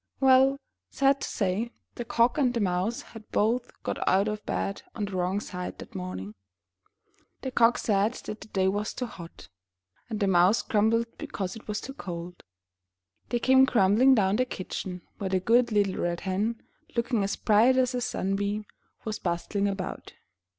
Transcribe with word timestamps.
Well, 0.19 0.57
sad 0.89 1.21
to 1.21 1.27
say, 1.27 1.69
the 1.93 2.03
Cock 2.05 2.39
and 2.39 2.55
the 2.55 2.59
Mouse 2.59 3.03
had 3.13 3.29
both 3.29 3.69
got 3.83 3.99
out 4.07 4.27
of 4.27 4.43
bed 4.47 4.81
on 4.95 5.05
the 5.05 5.11
wrong 5.15 5.39
side 5.39 5.77
that 5.77 5.93
morning. 5.93 6.33
The 7.43 7.51
Cock 7.51 7.77
said 7.77 8.13
the 8.13 8.33
day 8.33 8.67
was 8.67 8.95
too 8.95 9.05
hot, 9.05 9.47
and 10.09 10.19
the 10.19 10.25
Mouse 10.25 10.63
grumbled 10.63 11.05
because 11.19 11.55
it 11.55 11.67
was 11.67 11.79
too 11.79 11.93
cold. 11.93 12.41
They 13.29 13.37
came 13.37 13.63
grumbling 13.65 14.15
down 14.15 14.37
to 14.37 14.41
the 14.41 14.45
kitchen, 14.49 15.03
where 15.19 15.29
the 15.29 15.39
good 15.39 15.71
little 15.71 15.97
Red 16.01 16.21
Hen, 16.21 16.63
looking 16.95 17.23
as 17.23 17.35
bright 17.35 17.77
as 17.77 17.93
a 17.93 18.01
sun 18.01 18.35
beam, 18.35 18.65
was 19.05 19.19
bustling 19.19 19.67
about. 19.67 20.13